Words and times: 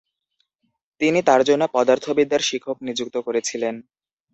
তিনি 1.01 1.19
তাঁর 1.27 1.41
জন্য 1.43 1.63
“পদার্থবিদ্যার 1.75 2.41
শিক্ষক” 2.49 2.77
নিযুক্ত 2.87 3.15
করেছিলেন। 3.27 3.75